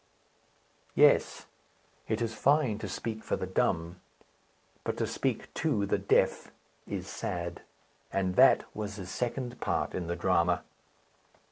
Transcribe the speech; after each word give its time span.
Yes; 0.95 1.45
it 2.07 2.23
is 2.23 2.33
fine 2.33 2.79
to 2.79 2.87
speak 2.87 3.23
for 3.23 3.35
the 3.35 3.45
dumb, 3.45 4.01
but 4.83 4.97
to 4.97 5.05
speak 5.05 5.53
to 5.53 5.85
the 5.85 5.99
deaf 5.99 6.51
is 6.87 7.05
sad. 7.05 7.61
And 8.11 8.33
that 8.35 8.63
was 8.75 8.95
his 8.95 9.11
second 9.11 9.59
part 9.61 9.93
in 9.93 10.07
the 10.07 10.15
drama. 10.15 10.63